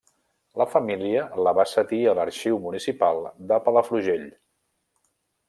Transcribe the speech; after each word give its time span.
La 0.59 0.65
família 0.69 1.25
la 1.47 1.53
va 1.59 1.65
cedir 1.73 1.99
a 2.07 2.15
l'Arxiu 2.21 2.57
Municipal 2.65 3.23
de 3.53 3.61
Palafrugell. 3.69 4.27